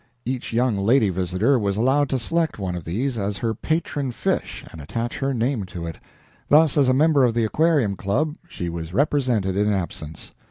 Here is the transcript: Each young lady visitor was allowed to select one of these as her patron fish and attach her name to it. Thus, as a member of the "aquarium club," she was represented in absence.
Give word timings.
Each 0.25 0.51
young 0.51 0.77
lady 0.79 1.11
visitor 1.11 1.59
was 1.59 1.77
allowed 1.77 2.09
to 2.09 2.17
select 2.17 2.57
one 2.57 2.73
of 2.75 2.83
these 2.85 3.19
as 3.19 3.37
her 3.37 3.53
patron 3.53 4.11
fish 4.11 4.65
and 4.71 4.81
attach 4.81 5.19
her 5.19 5.31
name 5.31 5.63
to 5.65 5.85
it. 5.85 5.99
Thus, 6.49 6.75
as 6.75 6.89
a 6.89 6.93
member 6.95 7.23
of 7.23 7.35
the 7.35 7.43
"aquarium 7.45 7.95
club," 7.95 8.35
she 8.49 8.67
was 8.67 8.95
represented 8.95 9.55
in 9.55 9.71
absence. 9.71 10.33